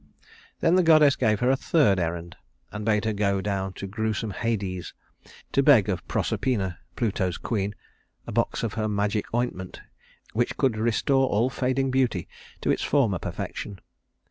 Then 0.61 0.73
the 0.73 0.81
goddess 0.81 1.15
gave 1.15 1.41
her 1.41 1.51
a 1.51 1.55
third 1.55 1.99
errand, 1.99 2.35
and 2.71 2.83
bade 2.83 3.05
her 3.05 3.13
go 3.13 3.39
down 3.39 3.73
to 3.73 3.85
gruesome 3.85 4.31
Hades 4.31 4.95
to 5.51 5.61
beg 5.61 5.89
of 5.89 6.07
Proserpina, 6.07 6.79
Pluto's 6.95 7.37
queen, 7.37 7.75
a 8.25 8.31
box 8.31 8.63
of 8.63 8.73
her 8.73 8.87
magic 8.89 9.31
ointment, 9.31 9.79
which 10.33 10.57
could 10.57 10.75
restore 10.75 11.27
all 11.29 11.51
fading 11.51 11.91
beauty 11.91 12.27
to 12.61 12.71
its 12.71 12.81
former 12.81 13.19
perfection. 13.19 13.79